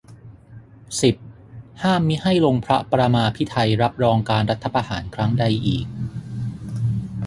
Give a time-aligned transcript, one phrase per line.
[1.01, 1.15] สิบ
[1.81, 5.87] ห้ามมิให้ลงพระปรมาภิไธยรับรองการรัฐประหารครั้งใดอีก